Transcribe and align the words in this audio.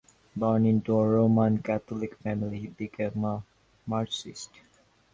Born 0.35 0.65
into 0.65 0.97
a 0.97 1.07
Roman 1.07 1.61
Catholic 1.61 2.15
family, 2.15 2.57
he 2.61 2.67
became 2.69 3.23
a 3.23 3.43
Marxist. 3.85 4.49